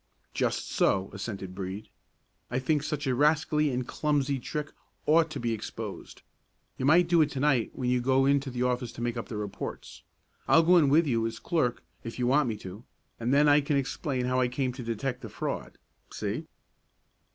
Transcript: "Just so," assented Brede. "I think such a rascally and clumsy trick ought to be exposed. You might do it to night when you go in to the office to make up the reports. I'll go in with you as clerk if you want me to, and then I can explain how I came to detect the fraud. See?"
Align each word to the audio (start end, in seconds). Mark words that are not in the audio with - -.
"Just 0.33 0.67
so," 0.67 1.11
assented 1.13 1.53
Brede. 1.53 1.87
"I 2.49 2.57
think 2.57 2.81
such 2.81 3.05
a 3.05 3.13
rascally 3.13 3.69
and 3.69 3.87
clumsy 3.87 4.39
trick 4.39 4.71
ought 5.05 5.29
to 5.29 5.39
be 5.39 5.53
exposed. 5.53 6.23
You 6.79 6.85
might 6.85 7.07
do 7.07 7.21
it 7.21 7.29
to 7.33 7.39
night 7.39 7.69
when 7.73 7.91
you 7.91 8.01
go 8.01 8.25
in 8.25 8.39
to 8.39 8.49
the 8.49 8.63
office 8.63 8.91
to 8.93 9.01
make 9.01 9.15
up 9.15 9.27
the 9.27 9.37
reports. 9.37 10.01
I'll 10.47 10.63
go 10.63 10.77
in 10.77 10.89
with 10.89 11.05
you 11.05 11.27
as 11.27 11.37
clerk 11.37 11.83
if 12.03 12.17
you 12.17 12.25
want 12.25 12.49
me 12.49 12.57
to, 12.65 12.83
and 13.19 13.31
then 13.31 13.47
I 13.47 13.61
can 13.61 13.77
explain 13.77 14.25
how 14.25 14.39
I 14.39 14.47
came 14.47 14.71
to 14.73 14.81
detect 14.81 15.21
the 15.21 15.29
fraud. 15.29 15.77
See?" 16.11 16.47